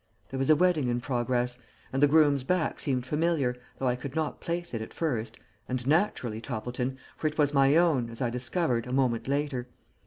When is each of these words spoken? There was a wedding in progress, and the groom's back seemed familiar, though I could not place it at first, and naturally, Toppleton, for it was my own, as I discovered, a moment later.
There 0.31 0.39
was 0.39 0.49
a 0.49 0.55
wedding 0.55 0.87
in 0.87 0.99
progress, 0.99 1.59
and 1.93 2.01
the 2.01 2.07
groom's 2.07 2.43
back 2.43 2.79
seemed 2.79 3.05
familiar, 3.05 3.55
though 3.77 3.87
I 3.87 3.95
could 3.95 4.15
not 4.15 4.41
place 4.41 4.73
it 4.73 4.81
at 4.81 4.95
first, 4.95 5.37
and 5.69 5.85
naturally, 5.85 6.41
Toppleton, 6.41 6.97
for 7.15 7.27
it 7.27 7.37
was 7.37 7.53
my 7.53 7.75
own, 7.77 8.09
as 8.09 8.19
I 8.19 8.31
discovered, 8.31 8.87
a 8.87 8.91
moment 8.93 9.27
later. 9.27 9.67